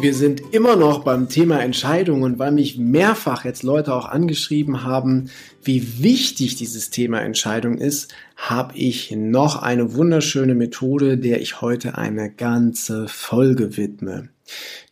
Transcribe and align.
Wir 0.00 0.14
sind 0.14 0.54
immer 0.54 0.76
noch 0.76 1.04
beim 1.04 1.28
Thema 1.28 1.60
Entscheidungen, 1.60 2.38
weil 2.38 2.52
mich 2.52 2.78
mehrfach 2.78 3.44
jetzt 3.44 3.62
Leute 3.62 3.94
auch 3.94 4.06
angeschrieben 4.06 4.82
haben, 4.82 5.28
wie 5.62 6.02
wichtig 6.02 6.56
dieses 6.56 6.88
Thema 6.88 7.20
Entscheidung 7.20 7.76
ist, 7.76 8.10
habe 8.34 8.78
ich 8.78 9.10
noch 9.10 9.60
eine 9.60 9.92
wunderschöne 9.92 10.54
Methode, 10.54 11.18
der 11.18 11.42
ich 11.42 11.60
heute 11.60 11.98
eine 11.98 12.30
ganze 12.30 13.08
Folge 13.08 13.76
widme. 13.76 14.30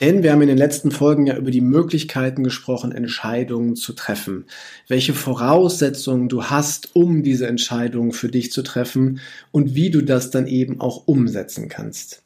Denn 0.03 0.23
wir 0.23 0.31
haben 0.31 0.43
in 0.43 0.49
den 0.49 0.59
letzten 0.59 0.91
Folgen 0.91 1.27
ja 1.27 1.39
über 1.39 1.51
die 1.51 1.63
Möglichkeiten 1.63 2.45
gesprochen, 2.45 2.93
Entscheidungen 2.93 3.77
zu 3.77 3.95
treffen. 3.95 4.45
Welche 4.89 5.15
Voraussetzungen 5.15 6.29
du 6.29 6.45
hast, 6.45 6.95
um 6.95 7.23
diese 7.23 7.47
Entscheidungen 7.47 8.13
für 8.13 8.29
dich 8.29 8.53
zu 8.53 8.63
treffen 8.63 9.21
und 9.53 9.75
wie 9.75 9.91
du 9.91 10.03
das 10.03 10.31
dann 10.31 10.47
eben 10.47 10.83
auch 10.83 11.07
umsetzen 11.07 11.71
kannst. 11.71 12.23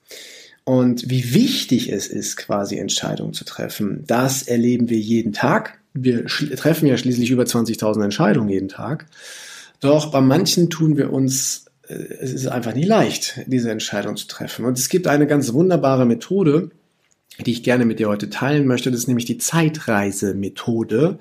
Und 0.64 1.10
wie 1.10 1.34
wichtig 1.34 1.92
es 1.92 2.06
ist, 2.06 2.36
quasi 2.36 2.78
Entscheidungen 2.78 3.32
zu 3.32 3.44
treffen, 3.44 4.04
das 4.06 4.42
erleben 4.42 4.88
wir 4.88 4.98
jeden 4.98 5.32
Tag. 5.32 5.80
Wir 5.92 6.26
treffen 6.26 6.86
ja 6.86 6.96
schließlich 6.96 7.30
über 7.30 7.42
20.000 7.42 8.04
Entscheidungen 8.04 8.48
jeden 8.48 8.68
Tag. 8.68 9.06
Doch 9.80 10.12
bei 10.12 10.20
manchen 10.20 10.70
tun 10.70 10.96
wir 10.96 11.12
uns, 11.12 11.66
äh, 11.88 11.94
es 11.94 12.32
ist 12.32 12.46
einfach 12.46 12.74
nicht 12.74 12.86
leicht, 12.86 13.40
diese 13.46 13.70
Entscheidung 13.70 14.16
zu 14.16 14.28
treffen. 14.28 14.64
Und 14.64 14.78
es 14.78 14.88
gibt 14.88 15.08
eine 15.08 15.26
ganz 15.26 15.52
wunderbare 15.52 16.06
Methode, 16.06 16.70
die 17.38 17.52
ich 17.52 17.62
gerne 17.62 17.84
mit 17.84 17.98
dir 17.98 18.08
heute 18.08 18.30
teilen 18.30 18.66
möchte. 18.66 18.90
Das 18.90 19.00
ist 19.00 19.08
nämlich 19.08 19.24
die 19.24 19.38
Zeitreisemethode, 19.38 21.18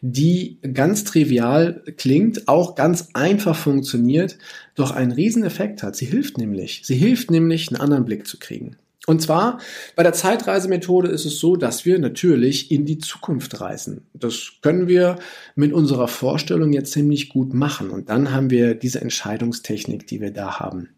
die 0.00 0.58
ganz 0.74 1.04
trivial 1.04 1.82
klingt, 1.96 2.48
auch 2.48 2.74
ganz 2.74 3.08
einfach 3.14 3.56
funktioniert, 3.56 4.38
doch 4.74 4.90
einen 4.90 5.12
riesen 5.12 5.44
Effekt 5.44 5.82
hat. 5.82 5.96
Sie 5.96 6.06
hilft 6.06 6.38
nämlich. 6.38 6.82
Sie 6.84 6.96
hilft 6.96 7.30
nämlich, 7.30 7.68
einen 7.68 7.80
anderen 7.80 8.04
Blick 8.04 8.26
zu 8.26 8.38
kriegen. 8.38 8.76
Und 9.06 9.22
zwar 9.22 9.60
bei 9.94 10.02
der 10.02 10.12
Zeitreisemethode 10.12 11.08
ist 11.08 11.26
es 11.26 11.38
so, 11.38 11.54
dass 11.56 11.84
wir 11.86 11.98
natürlich 12.00 12.72
in 12.72 12.84
die 12.84 12.98
Zukunft 12.98 13.60
reisen. 13.60 14.08
Das 14.14 14.54
können 14.62 14.88
wir 14.88 15.16
mit 15.54 15.72
unserer 15.72 16.08
Vorstellung 16.08 16.72
jetzt 16.72 16.92
ziemlich 16.92 17.28
gut 17.28 17.54
machen. 17.54 17.90
Und 17.90 18.08
dann 18.08 18.32
haben 18.32 18.50
wir 18.50 18.74
diese 18.74 19.00
Entscheidungstechnik, 19.00 20.08
die 20.08 20.20
wir 20.20 20.32
da 20.32 20.58
haben. 20.58 20.88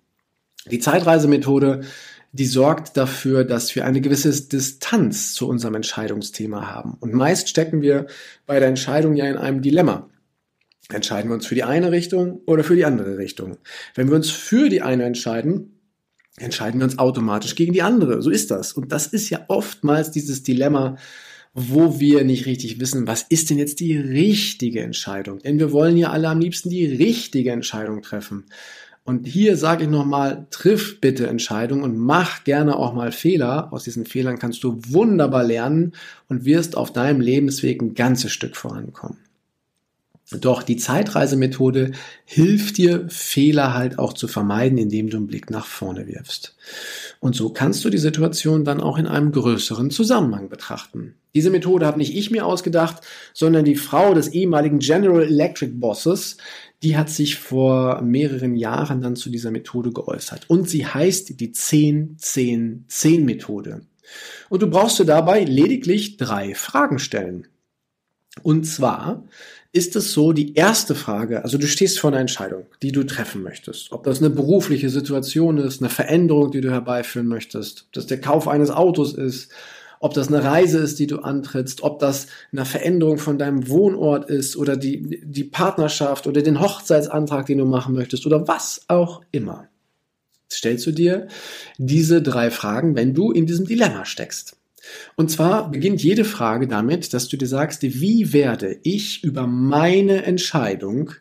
Die 0.71 0.79
Zeitreisemethode, 0.79 1.83
die 2.33 2.47
sorgt 2.47 2.97
dafür, 2.97 3.45
dass 3.45 3.75
wir 3.75 3.85
eine 3.85 4.01
gewisse 4.01 4.31
Distanz 4.49 5.35
zu 5.35 5.49
unserem 5.49 5.75
Entscheidungsthema 5.75 6.71
haben. 6.71 6.97
Und 7.01 7.15
meist 7.15 7.49
stecken 7.49 7.81
wir 7.81 8.07
bei 8.47 8.59
der 8.59 8.69
Entscheidung 8.69 9.15
ja 9.15 9.27
in 9.27 9.37
einem 9.37 9.63
Dilemma. 9.63 10.09
Entscheiden 10.91 11.31
wir 11.31 11.35
uns 11.35 11.47
für 11.47 11.55
die 11.55 11.65
eine 11.65 11.93
Richtung 11.93 12.41
oder 12.47 12.65
für 12.65 12.77
die 12.77 12.85
andere 12.85 13.19
Richtung? 13.19 13.59
Wenn 13.95 14.09
wir 14.09 14.17
uns 14.17 14.31
für 14.31 14.69
die 14.69 14.83
eine 14.83 15.05
entscheiden, 15.05 15.79
entscheiden 16.37 16.81
wir 16.81 16.85
uns 16.85 16.99
automatisch 16.99 17.55
gegen 17.55 17.73
die 17.73 17.83
andere. 17.83 18.23
So 18.23 18.31
ist 18.31 18.51
das. 18.51 18.73
Und 18.73 18.93
das 18.93 19.07
ist 19.07 19.29
ja 19.31 19.45
oftmals 19.49 20.11
dieses 20.11 20.43
Dilemma, 20.43 20.97
wo 21.55 21.99
wir 21.99 22.25
nicht 22.25 22.47
richtig 22.47 22.79
wissen, 22.79 23.07
was 23.07 23.23
ist 23.23 23.51
denn 23.51 23.59
jetzt 23.59 23.81
die 23.81 23.97
richtige 23.97 24.81
Entscheidung? 24.81 25.41
Denn 25.41 25.59
wir 25.59 25.73
wollen 25.73 25.97
ja 25.97 26.11
alle 26.11 26.29
am 26.29 26.41
liebsten 26.41 26.71
die 26.71 26.87
richtige 26.87 27.53
Entscheidung 27.53 28.03
treffen. 28.03 28.45
Und 29.09 29.27
hier 29.27 29.57
sage 29.57 29.85
ich 29.85 29.89
nochmal, 29.89 30.47
triff 30.51 31.01
bitte 31.01 31.29
Entscheidungen 31.29 31.83
und 31.83 31.97
mach 31.97 32.45
gerne 32.45 32.77
auch 32.77 32.93
mal 32.93 33.11
Fehler. 33.11 33.73
Aus 33.73 33.85
diesen 33.85 34.05
Fehlern 34.05 34.39
kannst 34.39 34.63
du 34.63 34.83
wunderbar 34.87 35.45
lernen 35.45 35.95
und 36.29 36.45
wirst 36.45 36.77
auf 36.77 36.93
deinem 36.93 37.23
Lebensweg 37.23 37.81
ein 37.81 37.95
ganzes 37.95 38.33
Stück 38.33 38.55
vorankommen. 38.55 39.17
Doch 40.31 40.63
die 40.63 40.77
Zeitreisemethode 40.77 41.93
hilft 42.27 42.77
dir, 42.77 43.07
Fehler 43.09 43.73
halt 43.73 43.99
auch 43.99 44.13
zu 44.13 44.29
vermeiden, 44.29 44.77
indem 44.77 45.09
du 45.09 45.17
einen 45.17 45.27
Blick 45.27 45.51
nach 45.51 45.65
vorne 45.65 46.07
wirfst. 46.07 46.55
Und 47.19 47.35
so 47.35 47.49
kannst 47.49 47.83
du 47.85 47.91
die 47.91 47.97
Situation 47.97 48.63
dann 48.65 48.83
auch 48.83 48.99
in 48.99 49.07
einem 49.07 49.33
größeren 49.33 49.91
Zusammenhang 49.91 50.51
betrachten. 50.51 51.15
Diese 51.35 51.49
Methode 51.49 51.87
habe 51.87 51.97
nicht 51.97 52.15
ich 52.15 52.31
mir 52.31 52.45
ausgedacht, 52.45 53.01
sondern 53.33 53.65
die 53.65 53.77
Frau 53.77 54.13
des 54.13 54.29
ehemaligen 54.29 54.81
General 54.81 55.23
Electric 55.23 55.73
Bosses, 55.77 56.37
die 56.83 56.99
hat 56.99 57.09
sich 57.09 57.37
vor 57.37 58.03
mehreren 58.03 58.55
Jahren 58.55 59.01
dann 59.01 59.17
zu 59.17 59.31
dieser 59.31 59.51
Methode 59.51 59.93
geäußert. 59.93 60.51
Und 60.51 60.69
sie 60.69 60.87
heißt 60.87 61.41
die 61.41 61.55
10-10-10-Methode. 61.55 63.81
Und 64.51 64.63
du 64.63 64.69
brauchst 64.69 64.99
dir 64.99 65.07
dabei 65.07 65.45
lediglich 65.45 66.19
drei 66.19 66.55
Fragen 66.55 66.99
stellen. 66.99 67.47
Und 68.43 68.65
zwar, 68.65 69.25
ist 69.73 69.97
es 69.97 70.13
so, 70.13 70.33
die 70.33 70.55
erste 70.55 70.95
Frage, 70.95 71.45
also 71.45 71.59
du 71.59 71.67
stehst 71.67 72.01
vor 72.01 72.11
einer 72.11 72.21
Entscheidung, 72.21 72.67
die 72.83 72.93
du 72.93 73.05
treffen 73.05 73.43
möchtest. 73.43 73.93
Ob 73.93 74.05
das 74.05 74.19
eine 74.19 74.31
berufliche 74.31 74.89
Situation 74.89 75.59
ist, 75.59 75.81
eine 75.81 75.91
Veränderung, 75.91 76.51
die 76.51 76.61
du 76.61 76.71
herbeiführen 76.71 77.27
möchtest, 77.27 77.85
ob 77.87 77.93
das 77.93 78.07
der 78.07 78.21
Kauf 78.21 78.49
eines 78.49 78.71
Autos 78.71 79.13
ist, 79.13 79.53
ob 80.01 80.15
das 80.15 80.29
eine 80.29 80.43
Reise 80.43 80.79
ist, 80.79 80.99
die 80.99 81.07
du 81.07 81.19
antrittst, 81.19 81.83
ob 81.83 81.99
das 81.99 82.29
eine 82.53 82.65
Veränderung 82.65 83.19
von 83.19 83.37
deinem 83.37 83.69
Wohnort 83.69 84.31
ist 84.31 84.57
oder 84.57 84.77
die, 84.77 85.21
die 85.25 85.45
Partnerschaft 85.45 86.27
oder 86.27 86.41
den 86.43 86.61
Hochzeitsantrag, 86.61 87.47
den 87.47 87.59
du 87.59 87.65
machen 87.65 87.95
möchtest 87.95 88.25
oder 88.25 88.49
was 88.49 88.83
auch 88.89 89.23
immer. 89.33 89.69
Stellst 90.51 90.87
du 90.87 90.93
dir 90.93 91.29
diese 91.77 92.23
drei 92.23 92.51
Fragen, 92.51 92.97
wenn 92.97 93.13
du 93.13 93.33
in 93.33 93.47
diesem 93.47 93.67
Dilemma 93.67 94.05
steckst. 94.05 94.57
Und 95.17 95.31
zwar 95.31 95.71
beginnt 95.71 96.03
jede 96.03 96.25
Frage 96.25 96.67
damit, 96.67 97.13
dass 97.13 97.29
du 97.29 97.37
dir 97.37 97.47
sagst, 97.47 97.83
wie 97.83 98.33
werde 98.33 98.79
ich 98.83 99.25
über 99.25 99.47
meine 99.47 100.25
Entscheidung 100.25 101.13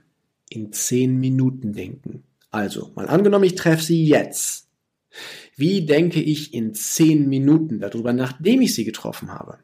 in 0.50 0.72
zehn 0.72 1.20
Minuten 1.20 1.74
denken? 1.74 2.24
Also, 2.52 2.92
mal 2.96 3.08
angenommen, 3.08 3.46
ich 3.46 3.56
treffe 3.56 3.84
sie 3.84 4.06
jetzt. 4.06 4.68
Wie 5.56 5.86
denke 5.86 6.22
ich 6.22 6.54
in 6.54 6.74
zehn 6.74 7.28
Minuten 7.28 7.80
darüber, 7.80 8.14
nachdem 8.14 8.62
ich 8.62 8.76
sie 8.76 8.86
getroffen 8.86 9.32
habe? 9.34 9.58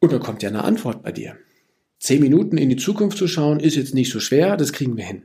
Und 0.00 0.12
da 0.12 0.18
kommt 0.18 0.42
ja 0.42 0.48
eine 0.48 0.64
Antwort 0.64 1.02
bei 1.02 1.12
dir. 1.12 1.36
Zehn 1.98 2.20
Minuten 2.20 2.58
in 2.58 2.68
die 2.68 2.76
Zukunft 2.76 3.18
zu 3.18 3.26
schauen, 3.26 3.58
ist 3.58 3.74
jetzt 3.74 3.94
nicht 3.94 4.12
so 4.12 4.20
schwer, 4.20 4.56
das 4.56 4.72
kriegen 4.72 4.96
wir 4.96 5.04
hin. 5.04 5.24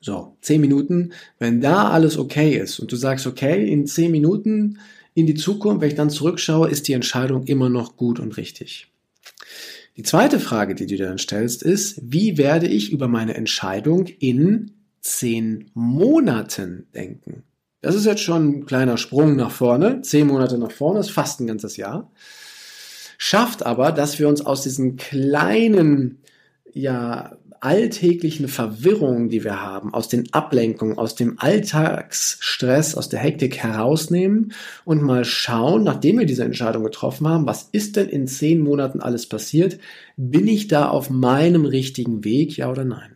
So, 0.00 0.36
zehn 0.40 0.60
Minuten, 0.62 1.12
wenn 1.38 1.60
da 1.60 1.90
alles 1.90 2.16
okay 2.16 2.56
ist 2.56 2.78
und 2.80 2.90
du 2.90 2.96
sagst, 2.96 3.26
okay, 3.26 3.70
in 3.70 3.86
zehn 3.86 4.10
Minuten 4.10 4.78
in 5.14 5.26
die 5.26 5.34
Zukunft, 5.34 5.82
wenn 5.82 5.88
ich 5.88 5.94
dann 5.94 6.08
zurückschaue, 6.08 6.70
ist 6.70 6.88
die 6.88 6.94
Entscheidung 6.94 7.44
immer 7.44 7.68
noch 7.68 7.96
gut 7.96 8.18
und 8.18 8.36
richtig. 8.36 8.90
Die 9.96 10.02
zweite 10.02 10.40
Frage, 10.40 10.74
die 10.74 10.86
du 10.86 10.96
dir 10.96 11.08
dann 11.08 11.18
stellst, 11.18 11.62
ist, 11.62 12.00
wie 12.02 12.38
werde 12.38 12.66
ich 12.66 12.92
über 12.92 13.08
meine 13.08 13.34
Entscheidung 13.34 14.06
in 14.06 14.72
zehn 15.00 15.70
Monaten 15.74 16.86
denken? 16.94 17.42
Das 17.82 17.94
ist 17.94 18.06
jetzt 18.06 18.22
schon 18.22 18.48
ein 18.48 18.66
kleiner 18.66 18.96
Sprung 18.96 19.36
nach 19.36 19.50
vorne. 19.50 20.02
Zehn 20.02 20.26
Monate 20.26 20.56
nach 20.58 20.70
vorne 20.70 21.00
ist 21.00 21.10
fast 21.10 21.40
ein 21.40 21.46
ganzes 21.46 21.76
Jahr. 21.76 22.10
Schafft 23.18 23.64
aber, 23.66 23.92
dass 23.92 24.18
wir 24.18 24.28
uns 24.28 24.40
aus 24.44 24.62
diesen 24.62 24.96
kleinen, 24.96 26.22
ja, 26.72 27.36
alltäglichen 27.60 28.48
Verwirrungen, 28.48 29.28
die 29.28 29.44
wir 29.44 29.60
haben, 29.60 29.92
aus 29.92 30.08
den 30.08 30.32
Ablenkungen, 30.32 30.96
aus 30.96 31.14
dem 31.14 31.38
Alltagsstress, 31.38 32.94
aus 32.94 33.10
der 33.10 33.20
Hektik 33.20 33.58
herausnehmen 33.58 34.52
und 34.86 35.02
mal 35.02 35.26
schauen, 35.26 35.84
nachdem 35.84 36.18
wir 36.18 36.26
diese 36.26 36.44
Entscheidung 36.44 36.84
getroffen 36.84 37.28
haben, 37.28 37.46
was 37.46 37.68
ist 37.70 37.96
denn 37.96 38.08
in 38.08 38.26
zehn 38.26 38.60
Monaten 38.60 39.00
alles 39.00 39.26
passiert? 39.26 39.78
Bin 40.16 40.48
ich 40.48 40.68
da 40.68 40.88
auf 40.88 41.10
meinem 41.10 41.66
richtigen 41.66 42.24
Weg, 42.24 42.56
ja 42.56 42.70
oder 42.70 42.84
nein? 42.84 43.14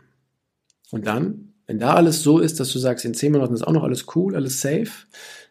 Und 0.91 1.07
dann, 1.07 1.53
wenn 1.65 1.79
da 1.79 1.95
alles 1.95 2.21
so 2.21 2.37
ist, 2.37 2.59
dass 2.59 2.71
du 2.71 2.77
sagst, 2.77 3.03
in 3.03 3.15
zehn 3.15 3.31
Monaten 3.31 3.55
ist 3.55 3.65
auch 3.65 3.73
noch 3.73 3.83
alles 3.83 4.05
cool, 4.15 4.35
alles 4.35 4.61
safe, 4.61 4.91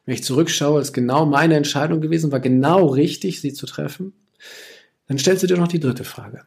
wenn 0.07 0.15
ich 0.15 0.23
zurückschaue, 0.23 0.81
ist 0.81 0.93
genau 0.93 1.27
meine 1.27 1.57
Entscheidung 1.57 2.01
gewesen, 2.01 2.31
war 2.31 2.41
genau 2.41 2.87
richtig, 2.87 3.41
sie 3.41 3.53
zu 3.53 3.67
treffen, 3.67 4.13
dann 5.09 5.19
stellst 5.19 5.43
du 5.43 5.49
dir 5.49 5.57
noch 5.57 5.69
die 5.69 5.81
dritte 5.81 6.05
Frage 6.05 6.43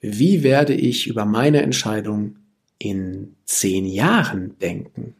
wie 0.00 0.42
werde 0.42 0.74
ich 0.74 1.06
über 1.06 1.24
meine 1.24 1.62
Entscheidung 1.62 2.36
in 2.78 3.36
zehn 3.44 3.86
Jahren 3.86 4.58
denken? 4.58 5.14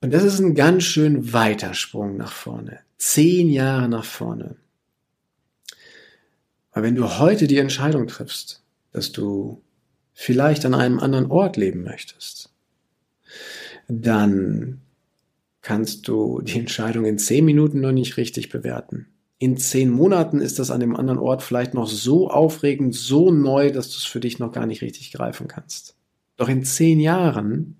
Und 0.00 0.14
das 0.14 0.22
ist 0.22 0.38
ein 0.38 0.54
ganz 0.54 0.84
schön 0.84 1.32
weiter 1.32 1.74
Sprung 1.74 2.16
nach 2.16 2.32
vorne. 2.32 2.80
Zehn 2.96 3.50
Jahre 3.50 3.88
nach 3.88 4.04
vorne. 4.04 4.56
Weil 6.72 6.84
wenn 6.84 6.94
du 6.94 7.18
heute 7.18 7.48
die 7.48 7.58
Entscheidung 7.58 8.06
triffst, 8.06 8.62
dass 8.92 9.10
du 9.10 9.60
vielleicht 10.12 10.64
an 10.64 10.74
einem 10.74 11.00
anderen 11.00 11.30
Ort 11.30 11.56
leben 11.56 11.82
möchtest, 11.82 12.50
dann 13.88 14.80
kannst 15.62 16.06
du 16.06 16.40
die 16.42 16.58
Entscheidung 16.58 17.04
in 17.04 17.18
zehn 17.18 17.44
Minuten 17.44 17.80
noch 17.80 17.92
nicht 17.92 18.16
richtig 18.16 18.48
bewerten 18.48 19.08
in 19.38 19.56
zehn 19.56 19.90
Monaten 19.90 20.40
ist 20.40 20.58
das 20.58 20.70
an 20.70 20.80
dem 20.80 20.96
anderen 20.96 21.18
Ort 21.18 21.42
vielleicht 21.42 21.74
noch 21.74 21.86
so 21.86 22.28
aufregend, 22.30 22.94
so 22.94 23.30
neu, 23.30 23.70
dass 23.70 23.90
du 23.90 23.98
es 23.98 24.04
für 24.04 24.20
dich 24.20 24.38
noch 24.38 24.52
gar 24.52 24.66
nicht 24.66 24.82
richtig 24.82 25.12
greifen 25.12 25.46
kannst. 25.46 25.94
Doch 26.36 26.48
in 26.48 26.64
zehn 26.64 27.00
Jahren 27.00 27.76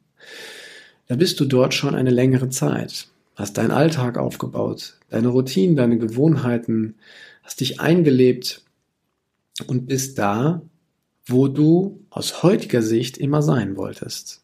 da 1.08 1.16
bist 1.16 1.40
du 1.40 1.46
dort 1.46 1.72
schon 1.72 1.94
eine 1.94 2.10
längere 2.10 2.50
Zeit, 2.50 3.08
hast 3.34 3.56
deinen 3.56 3.70
Alltag 3.70 4.18
aufgebaut, 4.18 4.98
deine 5.08 5.28
Routinen, 5.28 5.74
deine 5.74 5.98
Gewohnheiten, 5.98 6.96
hast 7.42 7.60
dich 7.60 7.80
eingelebt 7.80 8.62
und 9.66 9.86
bist 9.86 10.18
da, 10.18 10.60
wo 11.26 11.48
du 11.48 12.04
aus 12.10 12.42
heutiger 12.42 12.82
Sicht 12.82 13.16
immer 13.16 13.42
sein 13.42 13.76
wolltest. 13.76 14.42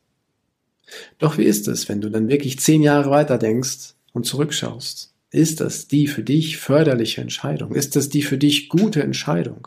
Doch 1.19 1.37
wie 1.37 1.45
ist 1.45 1.69
es, 1.69 1.89
wenn 1.89 2.01
du 2.01 2.11
dann 2.11 2.29
wirklich 2.29 2.59
zehn 2.59 2.83
Jahre 2.83 3.11
weiter 3.11 3.37
denkst 3.37 3.95
und 4.13 4.25
zurückschaust? 4.25 5.14
Ist 5.35 5.61
das 5.61 5.89
die 5.89 6.07
für 6.07 6.23
dich 6.23 6.59
förderliche 6.59 7.21
Entscheidung? 7.21 7.75
Ist 7.75 7.97
das 7.97 8.09
die 8.09 8.23
für 8.23 8.39
dich 8.39 8.69
gute 8.69 9.03
Entscheidung? 9.03 9.67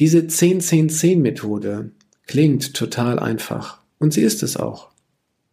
Diese 0.00 0.18
10-10-10-Methode 0.18 1.92
klingt 2.26 2.74
total 2.74 3.18
einfach. 3.20 3.80
Und 3.98 4.12
sie 4.12 4.22
ist 4.22 4.42
es 4.42 4.56
auch. 4.56 4.90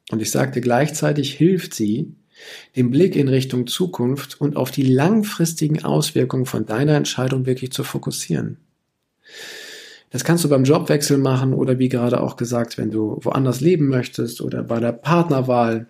Und 0.10 0.22
ich 0.22 0.32
sagte 0.32 0.62
gleichzeitig 0.62 1.34
hilft 1.34 1.76
sie, 1.76 2.16
den 2.76 2.90
Blick 2.90 3.16
in 3.16 3.28
Richtung 3.28 3.68
Zukunft 3.68 4.42
und 4.42 4.56
auf 4.56 4.72
die 4.72 4.84
langfristigen 4.84 5.84
Auswirkungen 5.84 6.46
von 6.46 6.66
deiner 6.66 6.96
Entscheidung 6.96 7.46
wirklich 7.46 7.72
zu 7.72 7.84
fokussieren. 7.84 8.58
Das 10.10 10.24
kannst 10.24 10.44
du 10.44 10.50
beim 10.50 10.64
Jobwechsel 10.64 11.18
machen 11.18 11.54
oder 11.54 11.78
wie 11.78 11.90
gerade 11.90 12.22
auch 12.22 12.38
gesagt, 12.38 12.78
wenn 12.78 12.90
du 12.90 13.20
woanders 13.22 13.62
leben 13.62 13.88
möchtest 13.88 14.42
oder 14.42 14.64
bei 14.64 14.80
der 14.80 14.94
Partnerwahl. 14.94 15.88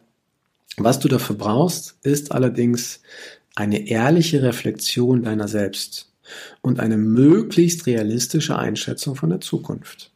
Was 0.75 0.99
du 0.99 1.07
dafür 1.07 1.35
brauchst, 1.35 1.97
ist 2.03 2.31
allerdings 2.31 2.99
eine 3.55 3.87
ehrliche 3.87 4.43
Reflexion 4.43 5.23
deiner 5.23 5.47
selbst 5.47 6.11
und 6.61 6.79
eine 6.79 6.97
möglichst 6.97 7.87
realistische 7.87 8.57
Einschätzung 8.57 9.15
von 9.15 9.29
der 9.29 9.39
Zukunft. 9.39 10.11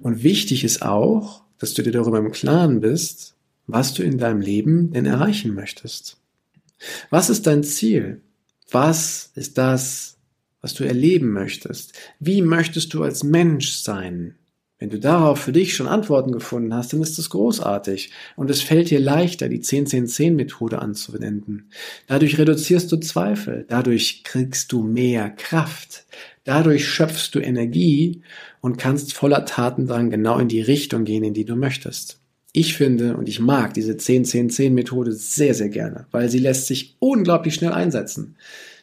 Und 0.00 0.22
wichtig 0.22 0.64
ist 0.64 0.82
auch, 0.82 1.42
dass 1.58 1.74
du 1.74 1.82
dir 1.82 1.90
darüber 1.90 2.18
im 2.18 2.32
Klaren 2.32 2.80
bist, 2.80 3.34
was 3.66 3.94
du 3.94 4.02
in 4.02 4.16
deinem 4.18 4.40
Leben 4.40 4.92
denn 4.92 5.06
erreichen 5.06 5.54
möchtest. 5.54 6.16
Was 7.10 7.28
ist 7.28 7.46
dein 7.46 7.64
Ziel? 7.64 8.22
Was 8.70 9.32
ist 9.34 9.58
das, 9.58 10.16
was 10.60 10.74
du 10.74 10.84
erleben 10.84 11.32
möchtest? 11.32 11.92
Wie 12.20 12.42
möchtest 12.42 12.94
du 12.94 13.02
als 13.02 13.24
Mensch 13.24 13.70
sein? 13.70 14.36
Wenn 14.78 14.90
du 14.90 15.00
darauf 15.00 15.40
für 15.40 15.50
dich 15.50 15.74
schon 15.74 15.88
Antworten 15.88 16.30
gefunden 16.30 16.72
hast, 16.72 16.92
dann 16.92 17.02
ist 17.02 17.18
das 17.18 17.30
großartig 17.30 18.12
und 18.36 18.48
es 18.48 18.62
fällt 18.62 18.90
dir 18.90 19.00
leichter, 19.00 19.48
die 19.48 19.60
10-10-10-Methode 19.60 20.80
anzuwenden. 20.80 21.70
Dadurch 22.06 22.38
reduzierst 22.38 22.92
du 22.92 22.98
Zweifel, 22.98 23.64
dadurch 23.68 24.22
kriegst 24.22 24.70
du 24.70 24.84
mehr 24.84 25.30
Kraft, 25.30 26.04
dadurch 26.44 26.86
schöpfst 26.86 27.30
du 27.32 27.40
Energie 27.40 28.22
und 28.60 28.78
kannst 28.78 29.14
voller 29.14 29.44
Taten 29.44 29.88
dann 29.88 30.10
genau 30.10 30.38
in 30.38 30.48
die 30.48 30.62
Richtung 30.62 31.04
gehen, 31.04 31.24
in 31.24 31.34
die 31.34 31.44
du 31.44 31.56
möchtest. 31.56 32.20
Ich 32.52 32.74
finde 32.74 33.16
und 33.16 33.28
ich 33.28 33.40
mag 33.40 33.74
diese 33.74 33.92
10-10-10-Methode 33.92 35.12
sehr, 35.12 35.54
sehr 35.54 35.68
gerne, 35.68 36.06
weil 36.12 36.28
sie 36.28 36.38
lässt 36.38 36.66
sich 36.66 36.96
unglaublich 37.00 37.54
schnell 37.54 37.72
einsetzen. 37.72 38.36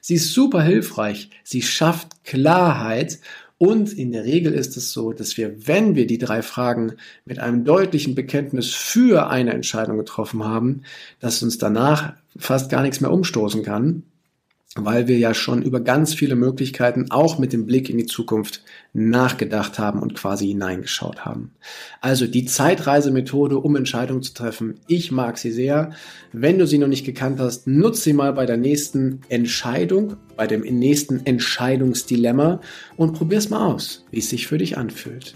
Sie 0.07 0.13
ist 0.13 0.33
super 0.33 0.61
hilfreich, 0.61 1.31
sie 1.43 1.63
schafft 1.63 2.23
Klarheit. 2.23 3.17
Und 3.57 3.91
in 3.91 4.11
der 4.11 4.23
Regel 4.23 4.53
ist 4.53 4.77
es 4.77 4.93
so, 4.93 5.13
dass 5.13 5.35
wir, 5.35 5.67
wenn 5.67 5.95
wir 5.95 6.05
die 6.05 6.19
drei 6.19 6.43
Fragen 6.43 6.97
mit 7.25 7.39
einem 7.39 7.65
deutlichen 7.65 8.13
Bekenntnis 8.13 8.69
für 8.69 9.31
eine 9.31 9.51
Entscheidung 9.51 9.97
getroffen 9.97 10.43
haben, 10.43 10.83
dass 11.19 11.41
uns 11.41 11.57
danach 11.57 12.13
fast 12.37 12.69
gar 12.69 12.83
nichts 12.83 13.01
mehr 13.01 13.09
umstoßen 13.09 13.63
kann, 13.63 14.03
weil 14.77 15.07
wir 15.07 15.17
ja 15.17 15.33
schon 15.33 15.61
über 15.61 15.79
ganz 15.79 16.13
viele 16.13 16.35
Möglichkeiten 16.35 17.09
auch 17.09 17.39
mit 17.39 17.53
dem 17.53 17.65
Blick 17.65 17.89
in 17.89 17.97
die 17.97 18.05
Zukunft 18.05 18.61
nachgedacht 18.93 19.79
haben 19.79 20.01
und 20.01 20.15
quasi 20.15 20.47
hineingeschaut 20.47 21.23
haben. 21.23 21.51
Also 22.01 22.27
die 22.27 22.45
Zeitreisemethode, 22.45 23.57
um 23.57 23.77
Entscheidungen 23.77 24.21
zu 24.21 24.33
treffen, 24.33 24.75
ich 24.87 25.11
mag 25.11 25.37
sie 25.37 25.51
sehr. 25.51 25.91
Wenn 26.33 26.59
du 26.59 26.67
sie 26.67 26.77
noch 26.77 26.89
nicht 26.89 27.05
gekannt 27.05 27.39
hast, 27.39 27.67
nutze 27.67 28.01
sie 28.01 28.13
mal 28.13 28.33
bei 28.33 28.45
der 28.45 28.57
nächsten 28.57 29.21
Entscheidung, 29.29 30.17
bei 30.35 30.45
dem 30.45 30.61
nächsten 30.61 31.25
Entscheidungsdilemma 31.25 32.59
und 32.97 33.13
probier's 33.13 33.49
mal 33.49 33.65
aus, 33.65 34.05
wie 34.11 34.19
es 34.19 34.29
sich 34.29 34.45
für 34.47 34.57
dich 34.57 34.77
anfühlt. 34.77 35.35